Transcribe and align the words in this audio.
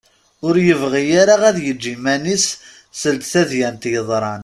Ur 0.47 0.55
yebɣi 0.67 1.03
ara 1.21 1.35
ad 1.49 1.55
t-yeǧǧ 1.57 1.83
iman-is 1.93 2.45
seld 2.99 3.21
tadyant 3.31 3.83
yeḍran. 3.93 4.39